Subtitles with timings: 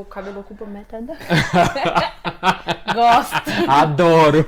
[0.00, 1.14] meu cabelo ocupa metade da.
[2.94, 3.50] Gosto.
[3.68, 4.46] Adoro.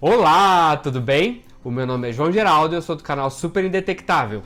[0.00, 1.44] Olá, tudo bem?
[1.62, 4.42] O meu nome é João Geraldo e eu sou do canal Super Indetectável.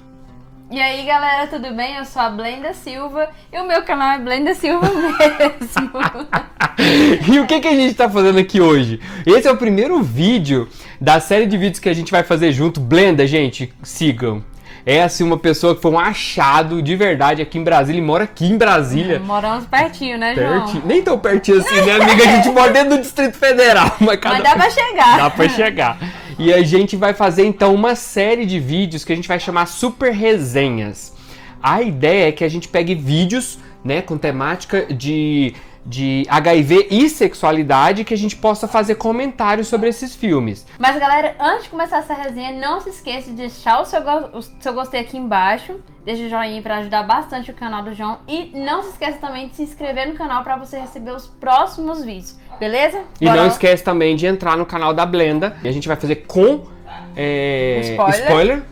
[0.75, 1.95] E aí, galera, tudo bem?
[1.95, 5.93] Eu sou a Blenda Silva e o meu canal é Blenda Silva mesmo.
[7.33, 8.99] e o que, que a gente está fazendo aqui hoje?
[9.25, 10.69] Esse é o primeiro vídeo
[11.01, 12.81] da série de vídeos que a gente vai fazer junto.
[12.81, 14.43] Blenda, gente, sigam.
[14.87, 18.25] É assim uma pessoa que foi um achado de verdade aqui em Brasília e mora
[18.25, 19.19] aqui em Brasília.
[19.19, 20.63] Moramos pertinho, né, João?
[20.63, 20.83] Pertinho.
[20.85, 22.23] Nem tão pertinho assim, né, amiga?
[22.23, 23.97] A gente mora dentro do Distrito Federal.
[24.01, 24.35] Mas, cada...
[24.35, 25.17] mas dá pra chegar.
[25.17, 25.99] Dá pra chegar.
[26.39, 29.67] E a gente vai fazer então uma série de vídeos que a gente vai chamar
[29.67, 31.15] Super Resenhas.
[31.63, 37.09] A ideia é que a gente pegue vídeos, né, com temática de de HIV e
[37.09, 40.67] sexualidade que a gente possa fazer comentários sobre esses filmes.
[40.79, 44.01] Mas galera, antes de começar essa resenha, não se esqueça de deixar o seu,
[44.33, 48.19] o seu gostei aqui embaixo, deixa o joinha para ajudar bastante o canal do João
[48.27, 52.03] e não se esqueça também de se inscrever no canal para você receber os próximos
[52.03, 53.03] vídeos, beleza?
[53.21, 55.97] E Bora não esquece também de entrar no canal da Blenda e a gente vai
[55.97, 56.65] fazer com
[57.15, 58.21] é, spoiler.
[58.21, 58.63] spoiler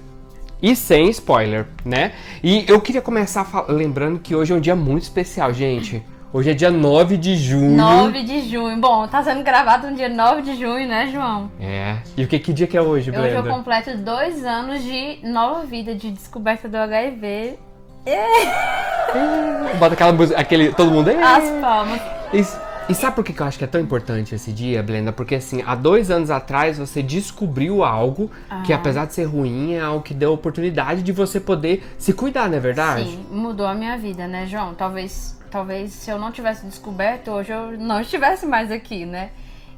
[0.63, 2.13] e sem spoiler, né?
[2.43, 6.03] E eu queria começar lembrando que hoje é um dia muito especial, gente.
[6.35, 7.77] Hoje é dia 9 de junho.
[7.77, 8.81] 9 de junho.
[8.81, 11.51] Bom, tá sendo gravado no dia 9 de junho, né, João?
[11.61, 11.99] É.
[12.17, 13.27] E o que, que dia que é hoje, Brenda?
[13.27, 17.59] Hoje eu completo dois anos de nova vida, de descoberta do HIV.
[19.79, 20.73] Bota aquela música, aquele.
[20.73, 21.11] Todo mundo.
[21.11, 22.01] As palmas.
[22.33, 25.13] E, e sabe por que eu acho que é tão importante esse dia, Blenda?
[25.13, 28.63] Porque assim, há dois anos atrás você descobriu algo ah.
[28.63, 32.49] que, apesar de ser ruim, é algo que deu oportunidade de você poder se cuidar,
[32.49, 33.05] não é verdade?
[33.05, 34.73] Sim, mudou a minha vida, né, João?
[34.73, 39.31] Talvez talvez se eu não tivesse descoberto, hoje eu não estivesse mais aqui, né?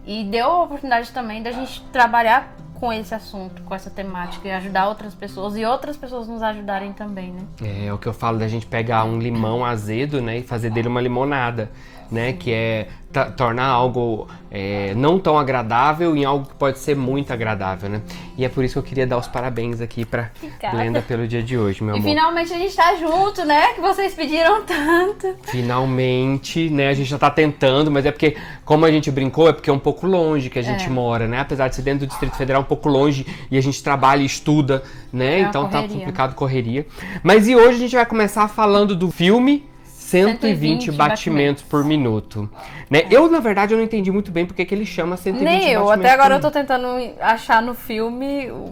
[0.06, 4.52] E deu a oportunidade também da gente trabalhar com esse assunto, com essa temática e
[4.52, 7.42] ajudar outras pessoas e outras pessoas nos ajudarem também, né?
[7.62, 10.70] É, é o que eu falo da gente pegar um limão azedo, né, e fazer
[10.70, 11.70] dele uma limonada
[12.10, 12.32] né?
[12.32, 12.88] Que é
[13.36, 18.02] tornar algo é, não tão agradável em algo que pode ser muito agradável, né?
[18.36, 20.30] E é por isso que eu queria dar os parabéns aqui pra
[20.72, 22.08] Glenda pelo dia de hoje, meu e amor.
[22.08, 23.74] E finalmente a gente tá junto, né?
[23.74, 25.34] Que vocês pediram tanto.
[25.44, 26.88] Finalmente, né?
[26.88, 29.72] A gente já tá tentando, mas é porque, como a gente brincou, é porque é
[29.72, 30.88] um pouco longe que a gente é.
[30.88, 31.40] mora, né?
[31.40, 34.26] Apesar de ser dentro do Distrito Federal, um pouco longe e a gente trabalha e
[34.26, 34.82] estuda,
[35.12, 35.40] né?
[35.40, 36.86] É então tá complicado correria.
[37.22, 39.64] Mas e hoje a gente vai começar falando do filme
[40.04, 42.48] 120, 120 batimentos, por minuto.
[42.90, 43.00] Né?
[43.00, 43.06] É.
[43.10, 45.90] Eu, na verdade, eu não entendi muito bem porque que ele chama 120 Nem eu,
[45.90, 46.86] até agora eu tô tentando
[47.20, 48.70] achar no filme o,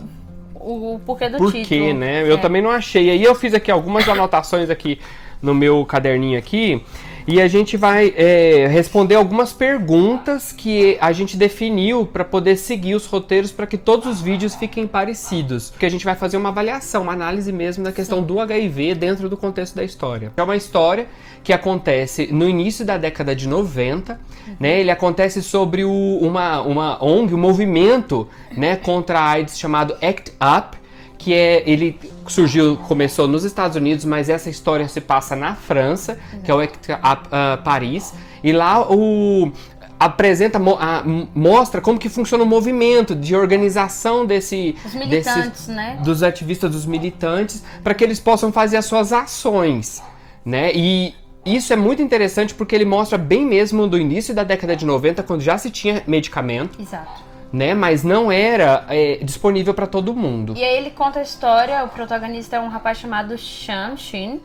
[0.55, 1.65] o, porquê do por título.
[1.65, 2.23] Por quê, né?
[2.23, 2.31] É.
[2.31, 3.11] Eu também não achei.
[3.11, 5.01] Aí eu fiz aqui algumas anotações aqui
[5.41, 6.85] no meu caderninho aqui
[7.27, 12.95] e a gente vai é, responder algumas perguntas que a gente definiu para poder seguir
[12.95, 15.71] os roteiros para que todos os vídeos fiquem parecidos.
[15.71, 19.29] Porque a gente vai fazer uma avaliação, uma análise mesmo da questão do HIV dentro
[19.29, 20.33] do contexto da história.
[20.37, 21.07] É uma história
[21.43, 24.57] que acontece no início da década de 90, uhum.
[24.59, 24.81] né?
[24.81, 30.33] Ele acontece sobre o, uma, uma ONG, um movimento né, contra a AIDS chamado ACT
[30.43, 30.82] UP,
[31.23, 36.19] que é ele surgiu, começou nos Estados Unidos, mas essa história se passa na França,
[36.43, 38.13] que é o uh, Paris,
[38.43, 39.53] e lá o
[40.01, 46.01] apresenta, a, mostra como que funciona o movimento de organização desse, militantes, né?
[46.03, 50.03] dos ativistas, dos militantes, para que eles possam fazer as suas ações,
[50.45, 50.73] né?
[50.75, 51.15] E
[51.47, 55.23] isso é muito interessante porque ele mostra bem mesmo do início da década de 90,
[55.23, 56.83] quando já se tinha medicamento.
[56.83, 57.75] Exato né?
[57.75, 60.55] Mas não era é, disponível para todo mundo.
[60.57, 64.41] E aí ele conta a história, o protagonista é um rapaz chamado Sham Shin,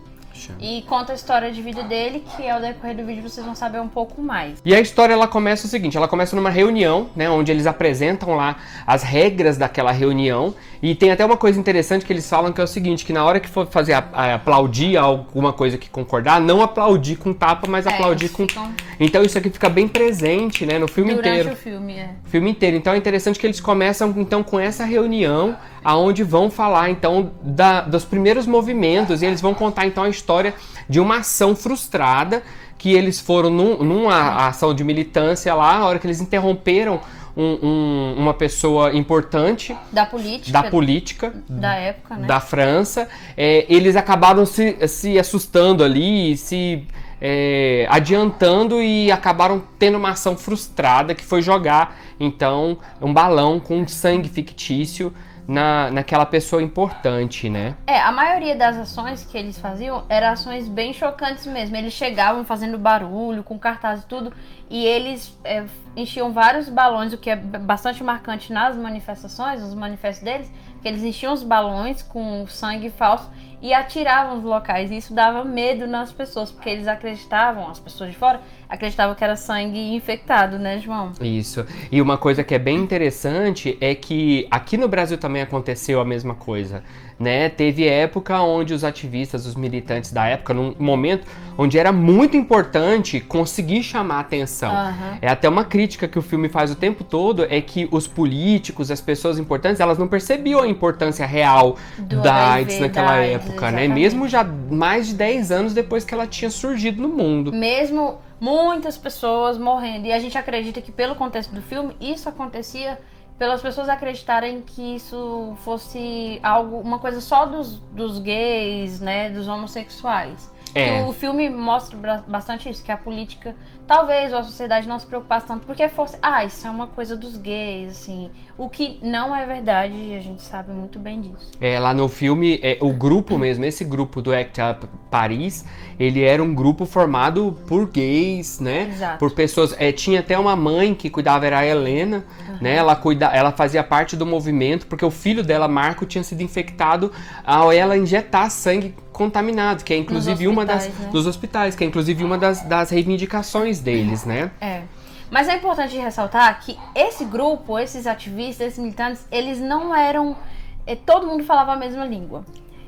[0.60, 3.80] e conta a história de vida dele, que ao decorrer do vídeo vocês vão saber
[3.80, 4.60] um pouco mais.
[4.64, 8.36] E a história ela começa o seguinte, ela começa numa reunião, né, onde eles apresentam
[8.36, 12.62] lá as regras daquela reunião, e tem até uma coisa interessante que eles falam que
[12.62, 15.90] é o seguinte, que na hora que for fazer a, a, aplaudir alguma coisa que
[15.90, 18.72] concordar, não aplaudir com tapa, mas é, aplaudir com ficam...
[19.00, 21.54] Então isso aqui fica bem presente, né, no filme Durante inteiro.
[21.54, 22.10] o filme, é.
[22.26, 22.78] Filme inteiro.
[22.78, 27.82] Então é interessante que eles começam então com essa reunião aonde vão falar então da,
[27.82, 30.54] dos primeiros movimentos e eles vão contar então a história
[30.90, 32.44] de uma ação frustrada
[32.78, 37.00] que eles foram num, numa ação de militância lá, a hora que eles interromperam
[37.36, 42.28] um, um, uma pessoa importante da política, da política da época, né?
[42.28, 46.84] da França, é, eles acabaram se, se assustando ali, se
[47.22, 53.88] é, adiantando e acabaram tendo uma ação frustrada que foi jogar então um balão com
[53.88, 55.14] sangue fictício
[55.48, 57.76] na, naquela pessoa importante, né?
[57.88, 61.76] É, a maioria das ações que eles faziam eram ações bem chocantes mesmo.
[61.76, 64.34] Eles chegavam fazendo barulho, com cartaz e tudo,
[64.70, 65.64] e eles é,
[65.96, 70.52] enchiam vários balões, o que é bastante marcante nas manifestações, nos manifestos deles,
[70.82, 73.30] que eles enchiam os balões com sangue falso
[73.62, 74.92] e atiravam nos locais.
[74.92, 79.24] E isso dava medo nas pessoas, porque eles acreditavam, as pessoas de fora, acreditavam que
[79.24, 81.14] era sangue infectado, né, João?
[81.22, 81.66] Isso.
[81.92, 86.06] E uma coisa que é bem interessante é que aqui no Brasil também aconteceu a
[86.06, 86.84] mesma coisa
[87.20, 87.50] né?
[87.50, 91.26] Teve época onde os ativistas, os militantes da época, num momento
[91.58, 94.72] onde era muito importante conseguir chamar atenção.
[94.72, 95.18] Uhum.
[95.22, 98.92] É até uma crítica que o filme faz o tempo todo é que os políticos,
[98.92, 103.66] as pessoas importantes, elas não percebiam a importância real Do da AIDS naquela da época,
[103.66, 103.88] AIDS, né?
[103.88, 107.52] Mesmo já mais de 10 anos depois que ela tinha surgido no mundo.
[107.52, 110.06] Mesmo muitas pessoas morrendo.
[110.06, 113.00] E a gente acredita que pelo contexto do filme, isso acontecia
[113.38, 119.48] pelas pessoas acreditarem que isso fosse algo, uma coisa só dos, dos gays, né, dos
[119.48, 120.52] homossexuais.
[120.74, 121.04] É.
[121.04, 123.56] O filme mostra bastante isso, que a política,
[123.88, 127.38] talvez a sociedade não se preocupasse tanto, porque fosse, ah, isso é uma coisa dos
[127.38, 128.30] gays, assim.
[128.58, 131.52] O que não é verdade, e a gente sabe muito bem disso.
[131.62, 135.64] É, lá no filme, é, o grupo mesmo, esse grupo do Act Up Paris,
[136.00, 138.90] ele era um grupo formado por gays, né?
[138.90, 139.20] Exato.
[139.20, 139.76] Por pessoas.
[139.80, 142.58] É, tinha até uma mãe que cuidava, era a Helena, uhum.
[142.62, 142.76] né?
[142.76, 147.12] Ela, cuida, ela fazia parte do movimento, porque o filho dela, Marco, tinha sido infectado
[147.46, 150.88] ao ela injetar sangue contaminado, que é inclusive uma das.
[150.88, 151.10] Né?
[151.12, 154.52] dos hospitais, que é inclusive uma das, das reivindicações deles, né?
[154.60, 154.84] É.
[155.30, 160.38] Mas é importante ressaltar que esse grupo, esses ativistas, esses militantes, eles não eram.
[160.86, 162.46] Eh, todo mundo falava a mesma língua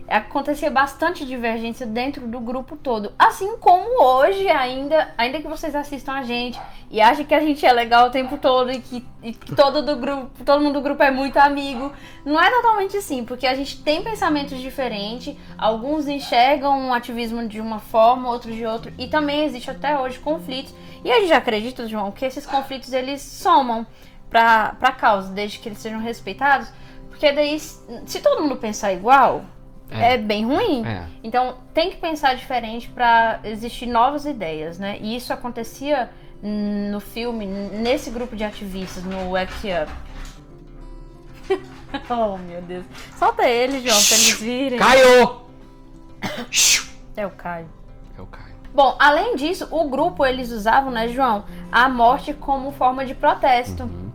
[0.09, 3.13] acontecia bastante divergência dentro do grupo todo.
[3.17, 6.59] Assim como hoje, ainda, ainda que vocês assistam a gente
[6.89, 9.83] e achem que a gente é legal o tempo todo e que, e que todo,
[9.83, 11.93] do grupo, todo mundo do grupo é muito amigo.
[12.25, 17.61] Não é totalmente assim, porque a gente tem pensamentos diferentes, alguns enxergam o ativismo de
[17.61, 20.73] uma forma, outros de outra, e também existe até hoje conflitos.
[21.03, 23.85] E a gente acredita, João, que esses conflitos eles somam
[24.29, 26.67] para a causa, desde que eles sejam respeitados.
[27.09, 29.43] Porque daí, se todo mundo pensar igual,
[29.91, 30.13] é.
[30.13, 30.85] é, bem ruim.
[30.85, 31.05] É.
[31.23, 34.97] Então tem que pensar diferente para existir novas ideias, né?
[35.01, 36.09] E isso acontecia
[36.41, 39.91] no filme, nesse grupo de ativistas, no Act Up.
[42.09, 42.85] oh, meu Deus.
[43.17, 44.79] Solta ele, João, pra eles virem.
[44.79, 45.41] Caio!
[47.17, 47.67] é o Caio.
[48.17, 48.49] É o Caio.
[48.73, 53.83] Bom, além disso, o grupo eles usavam, né, João, a morte como forma de protesto.
[53.83, 54.08] Uhum.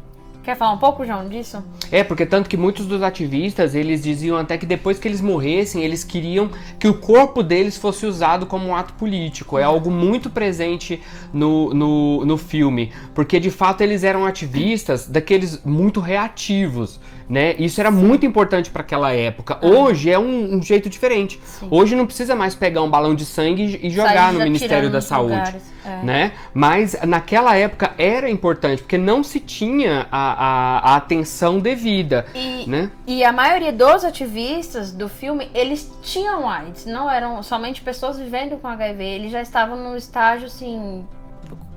[0.45, 1.65] Quer falar um pouco, João, disso?
[1.91, 5.83] É, porque tanto que muitos dos ativistas, eles diziam até que depois que eles morressem,
[5.83, 9.59] eles queriam que o corpo deles fosse usado como um ato político.
[9.59, 11.01] É algo muito presente
[11.33, 17.55] no, no, no filme, porque de fato eles eram ativistas daqueles muito reativos né?
[17.59, 19.59] Isso era muito importante para aquela época.
[19.61, 19.67] Ah.
[19.67, 21.41] Hoje é um, um jeito diferente.
[21.45, 21.69] Sim.
[21.71, 25.57] Hoje não precisa mais pegar um balão de sangue e jogar no Ministério da Saúde,
[25.85, 26.05] é.
[26.05, 26.33] né?
[26.53, 32.69] Mas naquela época era importante porque não se tinha a, a, a atenção devida, e,
[32.69, 32.91] né?
[33.07, 38.57] E a maioria dos ativistas do filme eles tinham AIDS, não eram somente pessoas vivendo
[38.61, 39.05] com HIV.
[39.05, 41.07] Eles já estavam no estágio assim,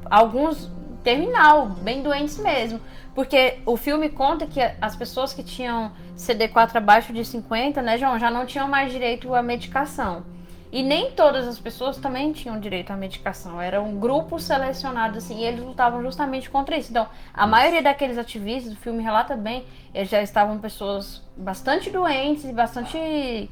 [0.09, 0.71] alguns
[1.03, 2.81] terminal, bem doentes mesmo.
[3.15, 8.19] Porque o filme conta que as pessoas que tinham CD4 abaixo de 50, né, João,
[8.19, 10.23] já não tinham mais direito à medicação.
[10.71, 13.61] E nem todas as pessoas também tinham direito à medicação.
[13.61, 16.91] Era um grupo selecionado, assim, e eles lutavam justamente contra isso.
[16.91, 22.43] Então, a maioria daqueles ativistas, o filme relata bem, eles já estavam pessoas bastante doentes
[22.43, 23.49] e bastante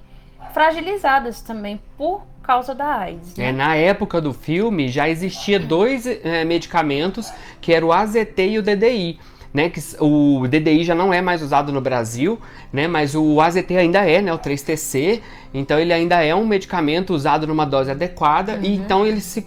[0.54, 3.36] fragilizadas também por causa da AIDS.
[3.36, 3.46] Né?
[3.46, 7.32] É, na época do filme já existia dois é, medicamentos,
[7.62, 9.20] que era o AZT e o DDI
[9.56, 12.38] né, que o DDI já não é mais usado no Brasil,
[12.74, 15.22] né, mas o AZT ainda é, né, o 3TC,
[15.60, 18.64] então ele ainda é um medicamento usado numa dose adequada uhum.
[18.64, 19.46] e então ele se,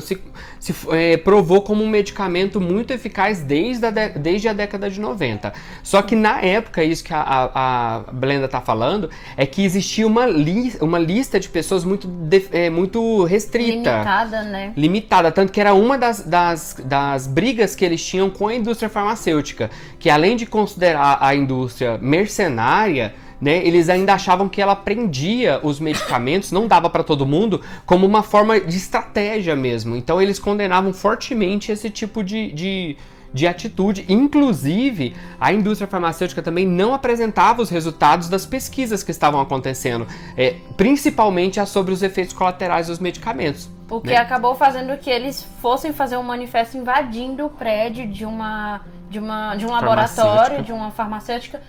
[0.00, 0.18] se,
[0.58, 5.00] se é, provou como um medicamento muito eficaz desde a, de, desde a década de
[5.00, 5.52] 90.
[5.82, 10.06] Só que na época, isso que a, a, a Blenda está falando, é que existia
[10.06, 13.90] uma, li, uma lista de pessoas muito, de, é, muito restrita.
[13.90, 14.72] Limitada, né?
[14.76, 18.88] Limitada, tanto que era uma das, das, das brigas que eles tinham com a indústria
[18.88, 25.60] farmacêutica, que além de considerar a indústria mercenária, né, eles ainda achavam que ela prendia
[25.62, 29.96] os medicamentos, não dava para todo mundo, como uma forma de estratégia mesmo.
[29.96, 32.96] Então eles condenavam fortemente esse tipo de, de,
[33.32, 34.04] de atitude.
[34.08, 40.06] Inclusive, a indústria farmacêutica também não apresentava os resultados das pesquisas que estavam acontecendo,
[40.36, 43.70] é, principalmente sobre os efeitos colaterais dos medicamentos.
[43.88, 44.16] O que né?
[44.18, 49.56] acabou fazendo que eles fossem fazer um manifesto invadindo o prédio de uma de, uma,
[49.56, 51.60] de um laboratório, de uma farmacêutica,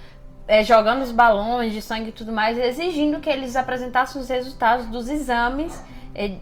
[0.52, 4.86] é, jogando os balões de sangue e tudo mais, exigindo que eles apresentassem os resultados
[4.88, 5.82] dos exames
[6.14, 6.34] é,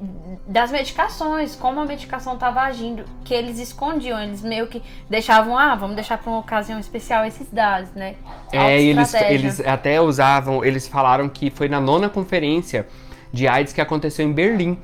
[0.48, 5.75] das medicações, como a medicação estava agindo, que eles escondiam, eles meio que deixavam, ah,
[5.75, 8.16] vamos deixar para uma ocasião especial esses dados, né?
[8.51, 12.88] É, eles, eles até usavam, eles falaram que foi na nona conferência
[13.32, 14.75] de AIDS que aconteceu em Berlim.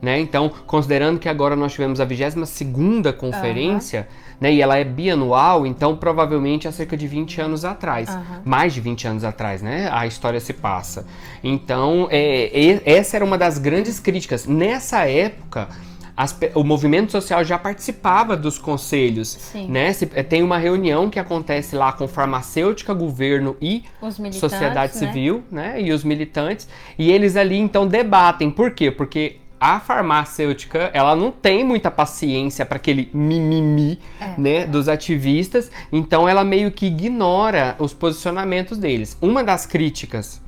[0.00, 0.18] Né?
[0.18, 4.52] Então, considerando que agora nós tivemos a 22 segunda conferência, uhum né?
[4.52, 8.08] E ela é bianual, então provavelmente há cerca de 20 anos atrás.
[8.08, 8.40] Uhum.
[8.44, 9.88] Mais de 20 anos atrás, né?
[9.92, 11.06] A história se passa.
[11.44, 14.46] Então, é, essa era uma das grandes críticas.
[14.46, 15.68] Nessa época.
[16.16, 19.68] As, o movimento social já participava dos conselhos, Sim.
[19.68, 19.90] né?
[19.90, 23.84] Se, é, tem uma reunião que acontece lá com farmacêutica, governo e
[24.32, 24.98] sociedade né?
[24.98, 25.80] civil, né?
[25.80, 26.68] E os militantes,
[26.98, 28.50] e eles ali então debatem.
[28.50, 28.90] Por quê?
[28.90, 34.40] Porque a farmacêutica, ela não tem muita paciência para aquele mimimi, é.
[34.40, 39.18] né, dos ativistas, então ela meio que ignora os posicionamentos deles.
[39.20, 40.40] Uma das críticas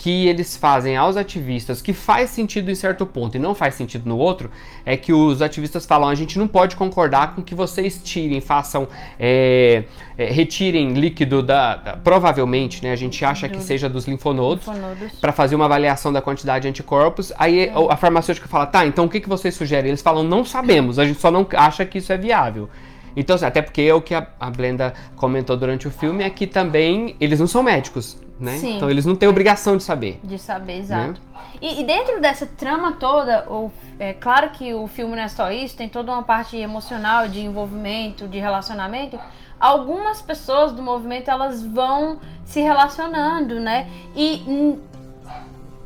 [0.00, 4.08] que eles fazem aos ativistas, que faz sentido em certo ponto e não faz sentido
[4.08, 4.50] no outro,
[4.82, 8.88] é que os ativistas falam: a gente não pode concordar com que vocês tirem, façam,
[9.18, 9.84] é,
[10.16, 12.92] é, retirem líquido da, da, Provavelmente, né?
[12.92, 15.12] A gente acha que seja dos linfonodos, linfonodos.
[15.20, 17.30] para fazer uma avaliação da quantidade de anticorpos.
[17.36, 17.72] Aí é.
[17.90, 19.90] a farmacêutica fala: tá, então o que, que vocês sugerem?
[19.90, 22.70] Eles falam: não sabemos, a gente só não acha que isso é viável.
[23.14, 26.30] Então, assim, até porque é o que a, a Blenda comentou durante o filme é
[26.30, 28.56] que também eles não são médicos, né?
[28.58, 28.76] Sim.
[28.76, 30.18] Então eles não têm obrigação de saber.
[30.24, 31.20] De saber, exato.
[31.20, 31.42] Né?
[31.60, 35.52] E, e, dentro dessa trama toda, o, é claro que o filme não é só
[35.52, 39.18] isso, tem toda uma parte emocional, de envolvimento, de relacionamento.
[39.58, 43.88] Algumas pessoas do movimento elas vão se relacionando, né?
[44.16, 44.78] E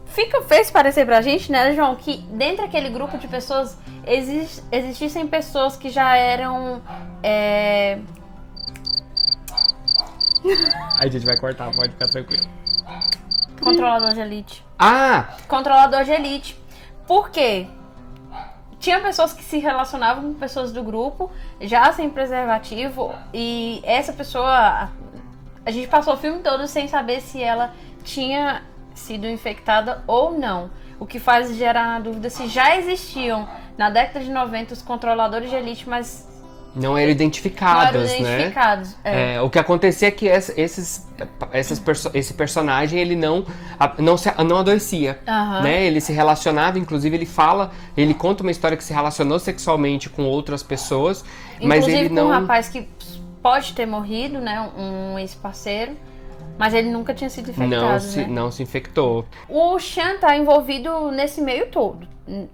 [0.06, 5.26] fica fez parecer pra gente, né, João, que dentro daquele grupo de pessoas exist, existissem
[5.26, 6.80] pessoas que já eram.
[7.22, 7.98] É...
[11.00, 12.46] a gente vai cortar, pode ficar tranquilo.
[13.62, 14.64] Controlador de elite.
[14.78, 15.36] Ah!
[15.48, 16.58] Controlador de elite.
[17.06, 17.66] Por quê?
[18.78, 24.90] Tinha pessoas que se relacionavam com pessoas do grupo, já sem preservativo, e essa pessoa.
[25.64, 27.72] A gente passou o filme todo sem saber se ela
[28.02, 28.62] tinha
[28.94, 30.70] sido infectada ou não.
[31.00, 35.48] O que faz gerar a dúvida se já existiam na década de 90 os controladores
[35.48, 36.28] de elite, mas
[36.74, 38.96] não eram identificados, não eram identificados né?
[39.04, 39.34] É.
[39.34, 41.06] É, o que acontecia é que esses,
[41.52, 43.46] esses perso esse personagem ele não
[43.98, 45.62] não se, não adoecia, uhum.
[45.62, 45.84] né?
[45.84, 50.24] Ele se relacionava, inclusive ele fala, ele conta uma história que se relacionou sexualmente com
[50.24, 51.24] outras pessoas,
[51.60, 52.88] inclusive mas ele com não um rapaz que
[53.42, 54.68] pode ter morrido, né?
[54.76, 55.92] Um ex-parceiro.
[56.58, 58.26] Mas ele nunca tinha sido infectado, não se, né?
[58.28, 59.24] Não se infectou.
[59.48, 62.06] O Chan tá envolvido nesse meio todo,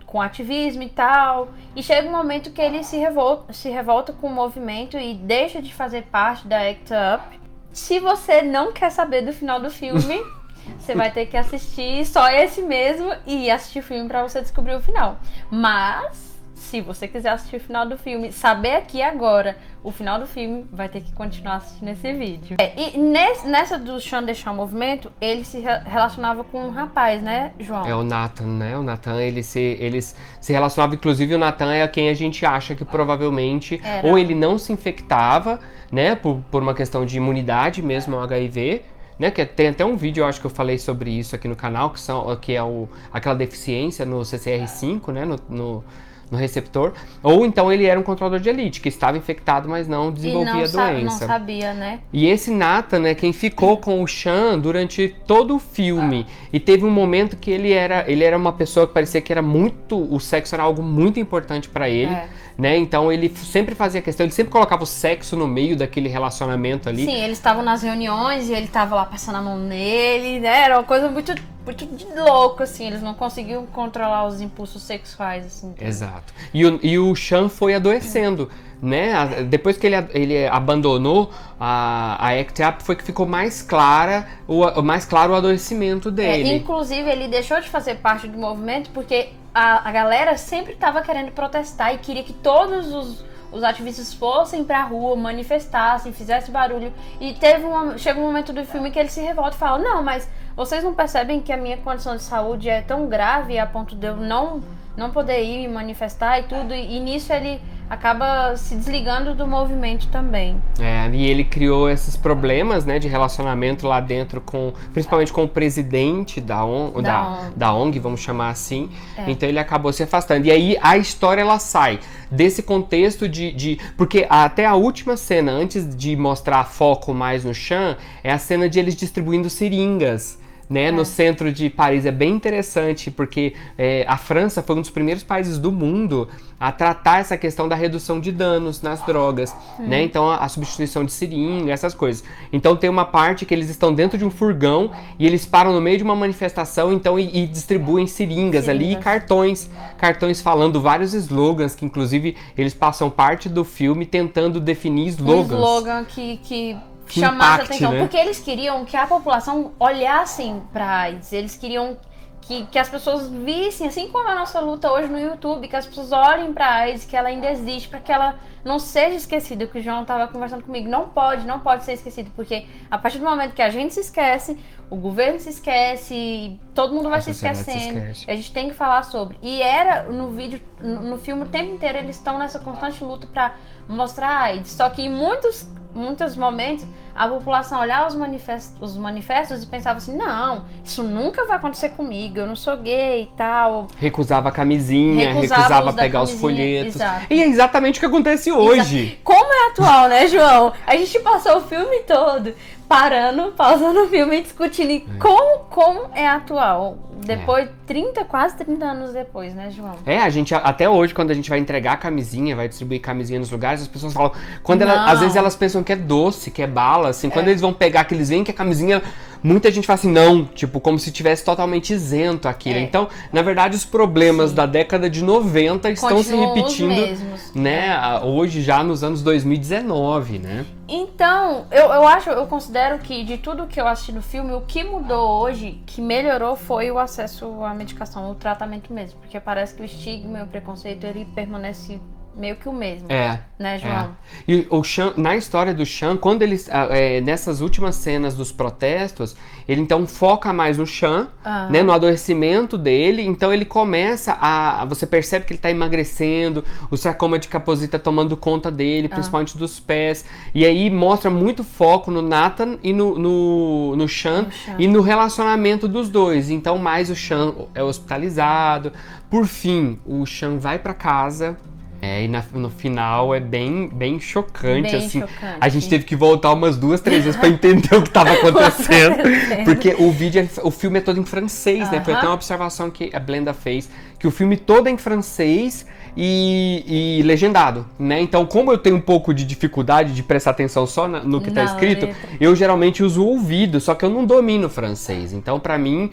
[0.07, 1.49] com ativismo e tal.
[1.76, 5.61] E chega um momento que ele se revolta, se revolta com o movimento e deixa
[5.61, 7.40] de fazer parte da ACT UP.
[7.73, 10.21] Se você não quer saber do final do filme,
[10.78, 14.75] você vai ter que assistir só esse mesmo e assistir o filme para você descobrir
[14.75, 15.19] o final.
[15.50, 16.29] Mas
[16.61, 20.67] se você quiser assistir o final do filme, saber aqui agora o final do filme,
[20.71, 22.57] vai ter que continuar assistindo esse vídeo.
[22.61, 27.23] É, e nesse, nessa do Sean deixar o movimento, ele se relacionava com um rapaz,
[27.23, 27.87] né, João?
[27.87, 28.76] É o Nathan, né?
[28.76, 32.75] O Nathan, ele se, eles se relacionava, inclusive o Nathan é quem a gente acha
[32.75, 34.07] que provavelmente Era.
[34.07, 35.59] ou ele não se infectava,
[35.90, 38.83] né, por, por uma questão de imunidade mesmo ao HIV,
[39.19, 41.57] né, que tem até um vídeo, eu acho que eu falei sobre isso aqui no
[41.57, 45.85] canal, que, são, que é o, aquela deficiência no CCR5, né, no, no
[46.30, 50.12] no receptor, ou então ele era um controlador de elite, que estava infectado, mas não
[50.12, 51.26] desenvolvia não a doença.
[51.26, 52.00] Não sabia, né?
[52.12, 56.84] E esse Nathan, né, quem ficou com o Sean durante todo o filme, e teve
[56.84, 60.20] um momento que ele era, ele era uma pessoa que parecia que era muito, o
[60.20, 62.12] sexo era algo muito importante para ele.
[62.12, 62.28] É
[62.60, 62.76] né?
[62.76, 67.06] Então ele sempre fazia questão, ele sempre colocava o sexo no meio daquele relacionamento ali.
[67.06, 70.64] Sim, eles estavam nas reuniões e ele estava lá passando a mão nele, né?
[70.64, 71.34] Era uma coisa muito,
[71.70, 72.86] muito de louco, assim.
[72.86, 75.74] Eles não conseguiam controlar os impulsos sexuais, assim.
[75.80, 76.32] Exato.
[76.52, 78.50] E o, e o Sean foi adoecendo.
[78.82, 79.42] Né?
[79.44, 84.80] Depois que ele, ele abandonou a, a ACT UP, foi que ficou mais clara o
[84.80, 86.48] mais claro o adoecimento é, dele.
[86.48, 91.02] É, inclusive, ele deixou de fazer parte do movimento porque a, a galera sempre estava
[91.02, 93.22] querendo protestar e queria que todos os,
[93.52, 96.90] os ativistas fossem pra rua, manifestassem, fizessem barulho.
[97.20, 100.02] E teve um, chega um momento do filme que ele se revolta e fala: Não,
[100.02, 100.26] mas
[100.61, 104.07] vocês não percebem que a minha condição de saúde é tão grave a ponto de
[104.07, 104.62] eu não,
[104.95, 106.75] não poder ir me manifestar e tudo.
[106.75, 110.61] E, e nisso ele acaba se desligando do movimento também.
[110.79, 115.49] É, e ele criou esses problemas, né, de relacionamento lá dentro com, principalmente com o
[115.49, 117.52] presidente da, on, da, da, ONG.
[117.57, 118.90] da ONG, vamos chamar assim.
[119.17, 119.31] É.
[119.31, 120.47] Então ele acabou se afastando.
[120.47, 122.00] E aí a história ela sai
[122.31, 127.55] desse contexto de, de porque até a última cena antes de mostrar foco mais no
[127.55, 130.38] Chan é a cena de eles distribuindo seringas
[130.70, 132.06] né, no centro de Paris.
[132.06, 136.28] É bem interessante, porque é, a França foi um dos primeiros países do mundo
[136.60, 139.88] a tratar essa questão da redução de danos nas drogas, hum.
[139.88, 140.02] né?
[140.02, 142.22] Então, a, a, substituição de seringa, essas coisas.
[142.52, 145.80] Então, tem uma parte que eles estão dentro de um furgão e eles param no
[145.80, 151.14] meio de uma manifestação, então, e, e distribuem seringas, ali e cartões, cartões falando vários
[151.14, 155.50] slogans, que inclusive eles passam parte do filme tentando definir slogans.
[155.50, 156.76] Um slogan que, que
[157.11, 157.93] que chamasse impacte, atenção.
[157.93, 157.99] Né?
[158.00, 161.33] Porque eles queriam que a população olhasse para AIDS.
[161.33, 161.97] Eles queriam
[162.40, 165.87] que, que as pessoas vissem, assim como a nossa luta hoje no YouTube, que as
[165.87, 169.67] pessoas olhem para a AIDS, que ela ainda existe, para que ela não seja esquecida.
[169.67, 170.88] Que o João estava conversando comigo.
[170.88, 172.31] Não pode, não pode ser esquecido.
[172.35, 176.95] Porque a partir do momento que a gente se esquece, o governo se esquece, todo
[176.95, 178.14] mundo vai a se esquecendo.
[178.14, 179.37] Se a gente tem que falar sobre.
[179.43, 183.26] E era no vídeo, no, no filme o tempo inteiro, eles estão nessa constante luta
[183.26, 183.55] para
[183.88, 184.71] mostrar a AIDS.
[184.73, 189.99] Só que em muitos muitos momentos a população olhava os manifestos, os manifestos e pensava
[189.99, 193.88] assim: não, isso nunca vai acontecer comigo, eu não sou gay e tal.
[193.97, 196.97] Recusava a camisinha, recusava, recusava pegar os folhetos.
[196.97, 197.26] Exato.
[197.28, 199.02] E é exatamente o que acontece hoje.
[199.02, 199.20] Exato.
[199.25, 200.73] Como é atual, né, João?
[200.87, 202.54] A gente passou o filme todo
[202.90, 205.18] parando, pausando o filme e discutindo é.
[205.20, 206.99] como, como é atual.
[207.25, 207.73] Depois, é.
[207.87, 209.94] 30, quase 30 anos depois, né, João?
[210.04, 213.38] É, a gente, até hoje, quando a gente vai entregar a camisinha, vai distribuir camisinha
[213.38, 214.32] nos lugares, as pessoas falam.
[214.64, 217.50] Quando ela, às vezes elas pensam que é doce, que é bala, assim, quando é.
[217.50, 219.00] eles vão pegar, que eles veem que a camisinha
[219.42, 222.78] muita gente fala assim, não, tipo, como se tivesse totalmente isento aquilo.
[222.78, 222.82] É.
[222.82, 224.56] Então, na verdade, os problemas Sim.
[224.56, 227.18] da década de 90 estão Continuam se repetindo,
[227.54, 230.66] né, hoje já nos anos 2019, né?
[230.88, 234.62] Então, eu, eu acho, eu considero que de tudo que eu assisti no filme, o
[234.62, 239.73] que mudou hoje, que melhorou foi o acesso à medicação, o tratamento mesmo, porque parece
[239.75, 242.00] que o estigma e o preconceito ele permanece
[242.40, 243.06] meio que o mesmo.
[243.12, 243.40] É.
[243.59, 243.92] Né, João?
[243.92, 244.09] É.
[244.49, 246.68] E o Chan, na história do Chan, quando eles.
[246.73, 249.37] Ah, é, nessas últimas cenas dos protestos,
[249.68, 251.68] ele então foca mais no Chan, ah.
[251.70, 251.82] né?
[251.82, 253.23] No adoecimento dele.
[253.23, 254.85] Então ele começa a.
[254.87, 259.14] Você percebe que ele está emagrecendo, o sarcoma de Kaposi tá tomando conta dele, ah.
[259.14, 260.25] principalmente dos pés.
[260.54, 264.76] E aí mostra muito foco no Nathan e no, no, no Chan, no Chan.
[264.78, 266.49] e no relacionamento dos dois.
[266.49, 268.90] Então, mais o Chan é hospitalizado.
[269.28, 271.59] Por fim, o Chan vai para casa
[272.02, 275.20] é, e na, no final é bem, bem chocante, bem assim.
[275.20, 275.56] Chocante.
[275.60, 279.16] A gente teve que voltar umas duas, três vezes para entender o que estava acontecendo.
[279.64, 281.92] porque o vídeo, é, o filme é todo em francês, uh -huh.
[281.92, 282.04] né?
[282.04, 285.86] Foi até uma observação que a Blenda fez, que o filme todo é em francês
[286.16, 288.20] e, e, legendado, né?
[288.20, 291.50] Então, como eu tenho um pouco de dificuldade de prestar atenção só na, no que
[291.50, 292.28] está escrito, letra.
[292.40, 295.32] eu geralmente uso o ouvido, só que eu não domino francês.
[295.32, 296.10] Então, para mim,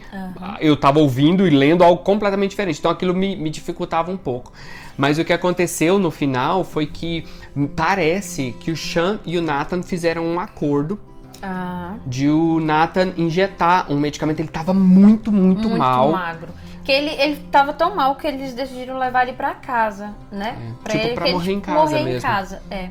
[0.60, 2.78] eu estava ouvindo e lendo algo completamente diferente.
[2.78, 4.52] Então, aquilo me, me dificultava um pouco.
[4.98, 7.24] Mas o que aconteceu no final foi que
[7.76, 10.98] parece que o Sean e o Nathan fizeram um acordo
[11.40, 11.94] ah.
[12.04, 14.40] de o Nathan injetar um medicamento.
[14.40, 16.10] Ele estava muito, muito, muito mal.
[16.10, 16.48] magro.
[16.84, 20.56] Que ele, ele tava tão mal que eles decidiram levar ele para casa, né?
[20.58, 20.82] É.
[20.82, 22.90] Pra tipo, ele, pra morrer ele, em casa morrer em casa, é.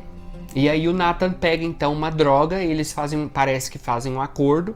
[0.58, 4.20] E aí o Nathan pega então uma droga e eles fazem, parece que fazem um
[4.20, 4.76] acordo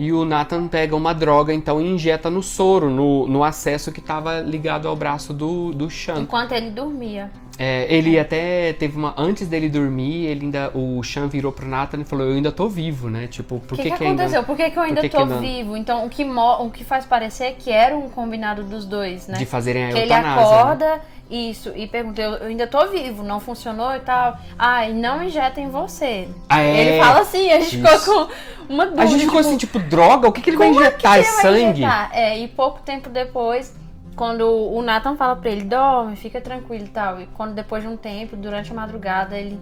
[0.00, 4.00] e o Nathan pega uma droga, então, e injeta no soro, no, no acesso que
[4.00, 6.20] estava ligado ao braço do, do Sean.
[6.20, 7.30] Enquanto ele dormia.
[7.58, 8.20] É, ele é.
[8.20, 9.12] até teve uma.
[9.18, 10.70] Antes dele dormir, ele ainda.
[10.74, 13.26] O Sean virou pro Nathan e falou: Eu ainda tô vivo, né?
[13.26, 13.82] Tipo, por que.
[13.82, 14.38] que, que, que aconteceu?
[14.38, 15.76] Ainda, por que, que eu ainda que tô vivo?
[15.76, 19.36] Então, o que, o que faz parecer que era um combinado dos dois, né?
[19.36, 20.40] De fazerem a que eutanásia.
[20.40, 20.96] Ele acorda.
[20.96, 21.00] Né?
[21.30, 24.36] Isso, e perguntei, eu ainda tô vivo, não funcionou e tal.
[24.58, 26.28] Ah, e não injeta em você.
[26.48, 26.80] Ah, é?
[26.80, 28.00] Ele fala assim, a gente Isso.
[28.00, 28.32] ficou com
[28.72, 29.02] uma dúvida.
[29.02, 30.26] A gente ficou assim, tipo, droga?
[30.26, 31.18] O que, que ele vai injetar?
[31.18, 31.62] É, sangue?
[31.62, 32.10] Injetar?
[32.12, 33.76] É, e pouco tempo depois,
[34.16, 37.20] quando o Nathan fala pra ele, dorme, fica tranquilo e tal.
[37.20, 39.56] E quando depois de um tempo, durante a madrugada, ele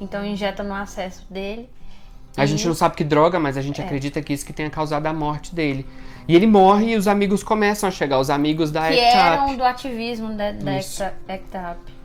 [0.00, 1.70] então injeta no acesso dele.
[2.38, 3.84] A gente não sabe que droga, mas a gente é.
[3.84, 5.86] acredita que isso que tenha causado a morte dele.
[6.28, 9.64] E ele morre e os amigos começam a chegar, os amigos da que eram do
[9.64, 11.14] ativismo da, da ACT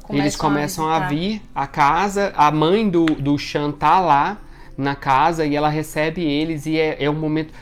[0.09, 4.37] Eles começam a, a, vir à casa, a mãe do, do Chan tá lá
[4.77, 7.53] na casa e ela recebe eles e é, é um momento...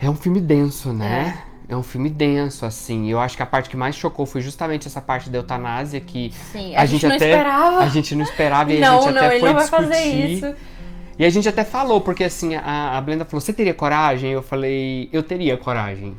[0.00, 1.38] É um filme denso, né?
[1.68, 1.74] É.
[1.74, 3.10] é um filme denso, assim.
[3.10, 6.32] Eu acho que a parte que mais chocou foi justamente essa parte da eutanásia que
[6.50, 7.78] Sim, a, a gente, gente até esperava.
[7.80, 10.56] a gente não esperava e não, a gente não, até foi discutir.
[11.20, 14.30] E a gente até falou, porque assim, a, a Blenda falou, você teria coragem?
[14.30, 16.16] Eu falei, eu teria coragem.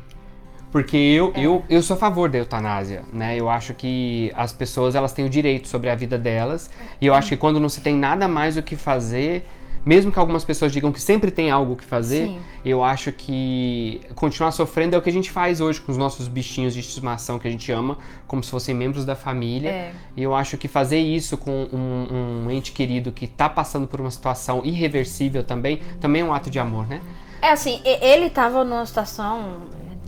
[0.70, 1.40] Porque eu, é.
[1.40, 3.36] eu, eu sou a favor da eutanásia, né?
[3.36, 6.70] Eu acho que as pessoas, elas têm o direito sobre a vida delas.
[7.00, 9.44] E eu acho que quando não se tem nada mais o que fazer,
[9.84, 12.40] mesmo que algumas pessoas digam que sempre tem algo que fazer, Sim.
[12.64, 16.28] eu acho que continuar sofrendo é o que a gente faz hoje com os nossos
[16.28, 19.70] bichinhos de estimação que a gente ama, como se fossem membros da família.
[19.70, 19.92] É.
[20.16, 24.00] E eu acho que fazer isso com um, um ente querido que está passando por
[24.00, 27.00] uma situação irreversível também, também é um ato de amor, né?
[27.40, 29.62] É assim, ele tava numa situação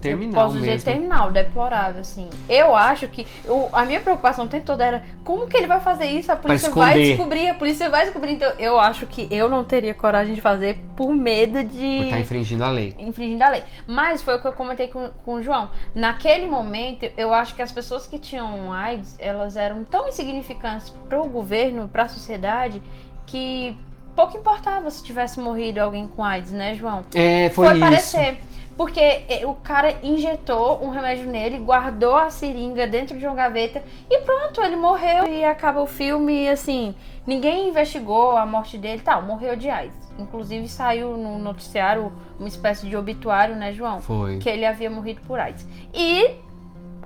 [0.08, 0.84] terminal posso dizer mesmo.
[0.84, 2.30] terminal, deplorável, assim.
[2.48, 5.80] Eu acho que eu, a minha preocupação o tempo todo era como que ele vai
[5.80, 6.30] fazer isso?
[6.30, 8.32] A polícia vai descobrir, a polícia vai descobrir.
[8.32, 12.20] Então, eu acho que eu não teria coragem de fazer por medo de Por tá
[12.20, 12.94] infringindo a lei.
[12.98, 13.62] infringindo a lei.
[13.86, 15.70] Mas foi o que eu comentei com, com o João.
[15.94, 21.20] Naquele momento, eu acho que as pessoas que tinham AIDS, elas eram tão insignificantes para
[21.20, 22.82] o governo, para a sociedade,
[23.26, 23.76] que
[24.14, 27.04] pouco importava se tivesse morrido alguém com AIDS, né, João?
[27.14, 27.80] É, foi, Foi isso.
[27.80, 28.38] parecer.
[28.76, 33.82] Porque eh, o cara injetou um remédio nele, guardou a seringa dentro de uma gaveta
[34.10, 36.94] e pronto, ele morreu e acaba o filme e assim,
[37.26, 40.04] ninguém investigou a morte dele, tal, morreu de AIDS.
[40.18, 44.00] Inclusive saiu no noticiário uma espécie de obituário, né, João?
[44.00, 44.38] Foi.
[44.38, 45.66] Que ele havia morrido por AIDS.
[45.92, 46.36] E,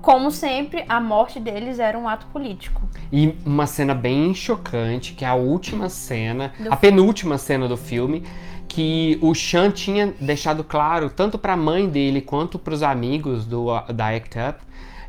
[0.01, 2.81] como sempre, a morte deles era um ato político.
[3.11, 7.77] E uma cena bem chocante, que é a última cena, Do a penúltima cena do
[7.77, 8.25] filme,
[8.69, 13.45] que o Sean tinha deixado claro, tanto para a mãe dele quanto para os amigos
[13.47, 14.59] do, da Act Up,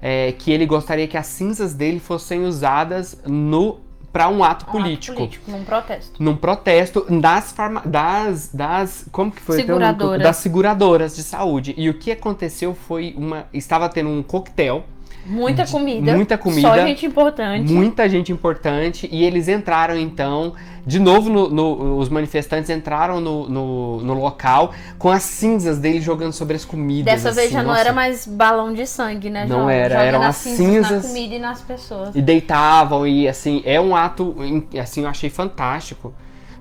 [0.02, 3.80] é, que ele gostaria que as cinzas dele fossem usadas no
[4.12, 5.12] para um ato Um político.
[5.14, 6.24] ato político, num protesto.
[6.24, 9.06] Num protesto das, farma, das, das.
[9.12, 9.58] Como que foi?
[9.58, 10.24] Seguradoras.
[10.24, 11.76] Das seguradoras de saúde.
[11.78, 13.46] E o que aconteceu foi uma.
[13.54, 14.84] Estava tendo um coquetel
[15.30, 16.14] Muita comida.
[16.16, 17.72] muita comida, Só gente importante.
[17.72, 20.54] muita gente importante e eles entraram então
[20.86, 26.34] de novo no, no- os manifestantes entraram no, no, local com as cinzas dele jogando
[26.34, 27.82] sobre as comidas Dessa vez assim, já não nossa.
[27.82, 31.06] era mais balão de sangue, né, Não era, eram as as cinzas na cinzas.
[31.06, 32.16] comida e nas pessoas.
[32.16, 34.36] e deitavam e assim é um ato
[34.82, 36.12] assim eu achei fantástico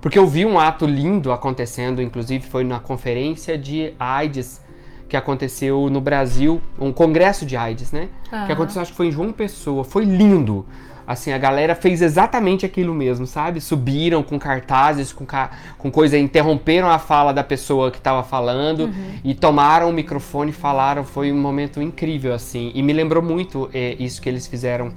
[0.00, 4.60] porque eu vi um ato lindo acontecendo inclusive foi na conferência de AIDS
[5.08, 8.52] que aconteceu no Brasil um congresso de AIDS né que Aham.
[8.52, 9.82] aconteceu, acho que foi em João Pessoa.
[9.84, 10.66] Foi lindo.
[11.06, 13.62] Assim, a galera fez exatamente aquilo mesmo, sabe?
[13.62, 18.80] Subiram com cartazes, com, ca- com coisa, interromperam a fala da pessoa que estava falando
[18.80, 18.92] Uhum.
[19.24, 21.04] e tomaram o microfone e falaram.
[21.04, 22.70] Foi um momento incrível, assim.
[22.74, 24.92] E me lembrou muito é, isso que eles fizeram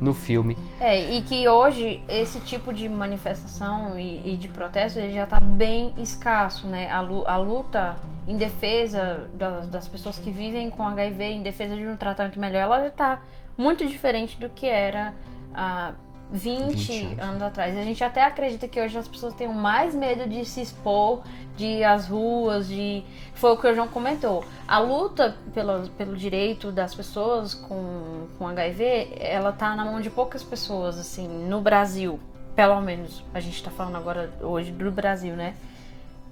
[0.00, 0.56] no filme.
[0.80, 5.94] É, e que hoje esse tipo de manifestação e, e de protesto já está bem
[5.98, 6.90] escasso, né?
[6.90, 11.86] A, a luta em defesa das, das pessoas que vivem com HIV, em defesa de
[11.86, 13.22] um tratamento melhor, ela já está
[13.56, 15.14] muito diferente do que era
[15.54, 15.92] há
[16.30, 17.42] 20, 20 anos.
[17.42, 17.76] atrás.
[17.76, 21.22] A gente até acredita que hoje as pessoas têm mais medo de se expor,
[21.56, 23.04] de às ruas, de.
[23.34, 24.44] Foi o que o João comentou.
[24.66, 30.10] A luta pelo, pelo direito das pessoas com, com HIV, ela tá na mão de
[30.10, 32.18] poucas pessoas, assim, no Brasil.
[32.54, 33.22] Pelo menos.
[33.34, 35.54] A gente tá falando agora hoje do Brasil, né?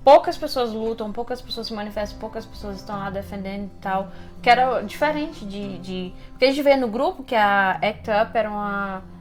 [0.03, 4.09] Poucas pessoas lutam, poucas pessoas se manifestam, poucas pessoas estão lá defendendo e tal.
[4.43, 5.79] Que era diferente de.
[5.79, 6.13] de...
[6.31, 9.14] Porque a gente vê no grupo que a Act Up era uma.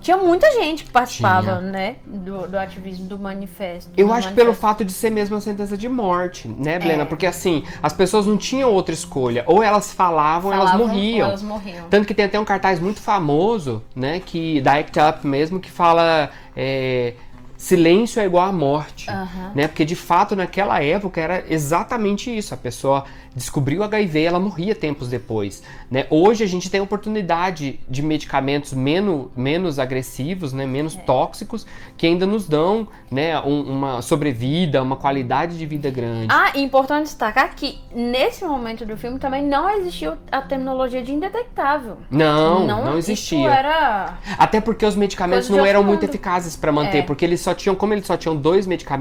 [0.00, 1.60] Tinha muita gente que participava, Tinha.
[1.70, 1.96] né?
[2.06, 3.90] Do, do ativismo, do manifesto.
[3.96, 4.60] Eu do acho que pelo manifesto.
[4.68, 6.62] fato de ser mesmo uma sentença de morte, É.
[6.64, 7.04] né, Blena?
[7.06, 9.42] Porque assim, as pessoas não tinham outra escolha.
[9.46, 11.28] Ou elas falavam, ou elas Falavam, morriam.
[11.28, 11.86] Elas morriam.
[11.90, 15.70] Tanto que tem até um cartaz muito famoso, né, que da Act Up mesmo, que
[15.70, 17.14] fala é,
[17.56, 19.52] silêncio é igual à morte, Aham.
[19.54, 19.68] né?
[19.68, 22.54] Porque de fato naquela época era exatamente isso.
[22.54, 26.06] A pessoa descobriu HIV, ela morria tempos depois, né?
[26.08, 31.66] Hoje a gente tem a oportunidade de medicamentos menos, menos agressivos, né, menos tóxicos,
[31.98, 36.28] que ainda nos dão, né, um- uma sobrevida, uma qualidade de vida grande.
[36.30, 41.12] Ah, e importante destacar que nesse momento do filme também não existiu a terminologia de
[41.12, 41.98] indetectável.
[42.10, 43.50] não, não, Isso existia.
[43.50, 44.14] era.
[44.38, 47.02] Até porque os medicamentos não eram muito eficazes para manter, É.
[47.02, 48.95] porque eles só tinham, como eles só tinham dois medicamentos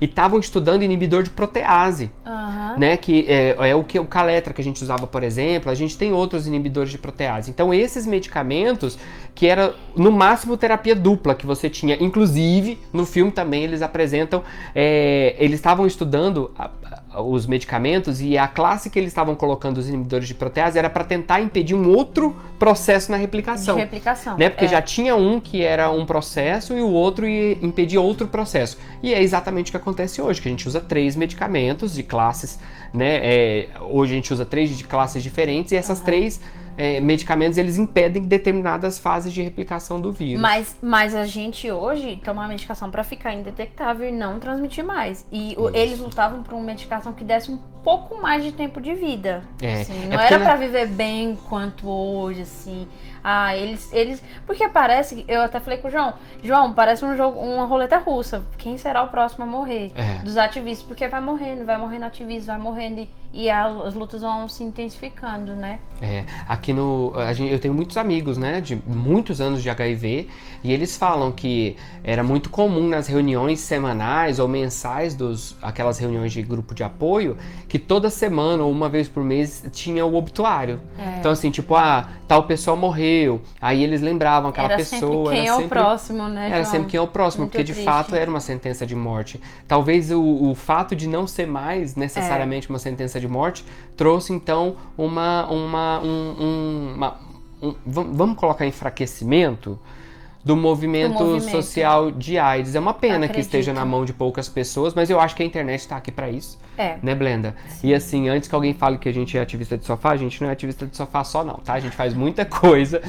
[0.00, 2.76] e estavam estudando inibidor de protease, Aham.
[2.78, 2.96] né?
[2.96, 5.70] Que é, é o que o Caletra que a gente usava, por exemplo.
[5.70, 7.50] A gente tem outros inibidores de protease.
[7.50, 8.98] Então esses medicamentos
[9.34, 14.42] que era no máximo terapia dupla que você tinha, inclusive no filme também eles apresentam,
[14.74, 16.70] é, eles estavam estudando a-
[17.18, 21.04] os medicamentos e a classe que eles estavam colocando os inibidores de protease era para
[21.04, 24.36] tentar impedir um outro processo na De replicação replicação.
[24.36, 24.48] né?
[24.50, 24.68] Porque É.
[24.68, 28.78] já tinha um que era um processo e o outro ia impedir outro processo.
[29.02, 32.58] E é exatamente o que acontece hoje, que a gente usa três medicamentos de classes,
[32.92, 33.20] né?
[33.22, 36.40] É, hoje a gente usa três de classes diferentes e essas três
[36.76, 40.40] é, medicamentos eles impedem determinadas fases de replicação do vírus.
[40.40, 45.26] Mas, mas a gente hoje toma uma medicação pra ficar indetectável e não transmitir mais.
[45.32, 49.44] E eles lutavam por uma medicação que desse um pouco mais de tempo de vida.
[49.62, 50.04] É, assim.
[50.04, 52.88] é não porque era pra viver bem quanto hoje, assim.
[53.22, 54.22] Ah, eles, eles.
[54.46, 55.24] Porque parece.
[55.26, 56.14] Eu até falei com o João.
[56.42, 58.44] João, parece um jogo, uma roleta russa.
[58.56, 59.90] Quem será o próximo a morrer?
[59.96, 60.22] É.
[60.22, 60.86] Dos ativistas.
[60.86, 63.00] Porque vai morrendo, vai morrendo ativismo, vai morrendo.
[63.00, 65.78] E, e as lutas vão se intensificando, né?
[66.00, 67.12] É, aqui no.
[67.16, 68.60] A gente, eu tenho muitos amigos, né?
[68.60, 70.28] De muitos anos de HIV,
[70.62, 76.32] e eles falam que era muito comum nas reuniões semanais ou mensais dos aquelas reuniões
[76.32, 77.36] de grupo de apoio,
[77.68, 80.80] que toda semana ou uma vez por mês tinha o obituário.
[80.98, 81.18] É.
[81.18, 83.40] Então, assim, tipo, ah, tal pessoa morreu.
[83.60, 85.30] Aí eles lembravam aquela era pessoa.
[85.30, 86.46] sempre quem era é o sempre- próximo, né?
[86.46, 86.64] Era João?
[86.72, 87.84] sempre quem é o próximo, Muito porque de triste.
[87.86, 89.40] fato era uma sentença de morte.
[89.66, 93.64] Talvez o, o fato de não ser mais necessariamente uma sentença de morte
[93.96, 95.46] trouxe então uma.
[95.50, 97.16] uma, um, um- uma-
[97.62, 99.78] um- vam- vamos colocar enfraquecimento
[100.44, 101.50] do movimento, movimento.
[101.50, 102.76] social de AIDS.
[102.76, 103.46] É uma pena que Acredito.
[103.46, 106.30] esteja na mão de poucas pessoas, mas eu acho que a internet está aqui para
[106.30, 106.56] isso.
[106.78, 106.98] É.
[107.02, 107.56] Né, Blenda?
[107.82, 110.40] E assim, antes que alguém fale que a gente é ativista de sofá, a gente
[110.40, 111.72] não é ativista de sofá só, não, tá?
[111.72, 113.02] A gente faz muita coisa.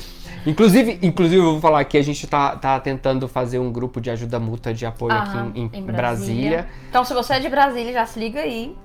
[0.48, 4.10] Inclusive, inclusive eu vou falar que a gente tá, tá tentando fazer um grupo de
[4.10, 6.68] ajuda mútua de apoio Aham, aqui em, em Brasília.
[6.90, 8.76] Então, se você é de Brasília, já se liga aí.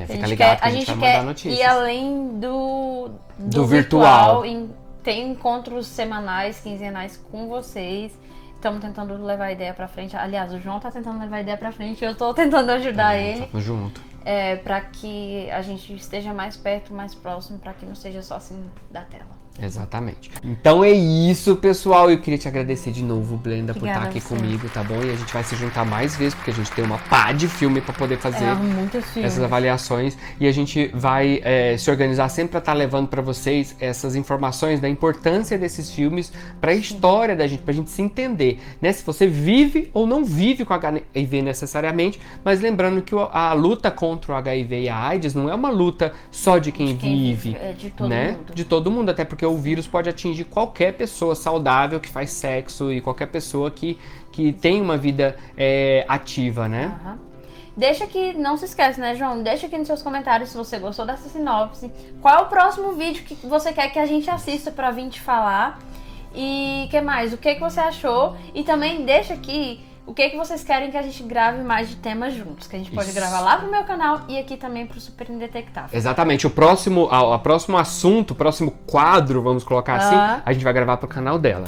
[0.00, 1.58] É, A fica gente ligado quer, que a gente, vai mandar notícias.
[1.58, 4.44] ir além do, Do virtual.
[4.44, 4.70] em-
[5.02, 8.12] tem encontros semanais, quinzenais com vocês.
[8.54, 10.16] Estamos tentando levar a ideia pra frente.
[10.16, 12.04] Aliás, o João tá tentando levar a ideia pra frente.
[12.04, 13.46] Eu tô tentando ajudar ele.
[13.46, 14.00] Tamo junto.
[14.24, 18.34] É, para que a gente esteja mais perto, mais próximo, para que não seja só
[18.36, 19.38] assim da tela.
[19.60, 20.30] Exatamente.
[20.42, 22.10] Então é isso, pessoal.
[22.10, 25.02] Eu queria te agradecer de novo, Blenda, por Obrigada estar aqui comigo, tá bom?
[25.02, 27.48] E a gente vai se juntar mais vezes, porque a gente tem uma pá de
[27.48, 28.44] filme pra poder fazer.
[28.44, 33.20] É, essas avaliações e a gente vai é, se organizar sempre para estar levando para
[33.20, 37.90] vocês essas informações da importância desses filmes para a história da gente, para a gente
[37.90, 38.92] se entender, né?
[38.92, 44.32] Se você vive ou não vive com HIV necessariamente, mas lembrando que a luta contra
[44.32, 47.50] o HIV e a AIDS não é uma luta só de quem, De quem vive,
[47.50, 48.32] vive, é de todo né?
[48.32, 48.54] mundo.
[48.54, 52.92] De todo mundo, até porque o vírus pode atingir qualquer pessoa saudável que faz sexo
[52.92, 53.98] e qualquer pessoa que,
[54.30, 56.98] que tem uma vida é, ativa, né?
[57.02, 57.28] Aham.
[57.76, 59.40] Deixa aqui, não se esquece, né, João?
[59.40, 61.88] Deixa aqui nos seus comentários se você gostou dessa sinopse.
[62.20, 65.20] Qual é o próximo vídeo que você quer que a gente assista pra vir te
[65.20, 65.78] falar?
[66.34, 67.32] E que mais?
[67.32, 68.36] O que, que você achou?
[68.52, 71.96] E também deixa aqui o que, que vocês querem que a gente grave mais de
[71.96, 72.66] temas juntos.
[72.66, 73.14] Que a gente pode Isso.
[73.16, 75.90] gravar lá pro meu canal e aqui também pro Super Indetectável.
[75.96, 76.46] Exatamente.
[76.46, 80.40] O próximo, a, a próximo assunto, o próximo quadro, vamos colocar assim, Ah.
[80.44, 81.66] a gente vai gravar pro canal dela.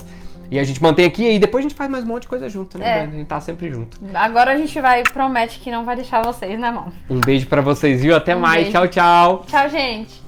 [0.50, 2.48] E a gente mantém aqui e depois a gente faz mais um monte de coisa
[2.48, 2.98] junto, né?
[2.98, 3.02] É.
[3.02, 3.98] A gente tá sempre junto.
[4.12, 6.92] Agora a gente vai, promete que não vai deixar vocês na mão.
[7.08, 8.16] Um beijo pra vocês, viu?
[8.16, 8.62] Até Um mais.
[8.64, 8.72] beijo.
[8.72, 9.44] Tchau, tchau.
[9.46, 10.20] Tchau, gente!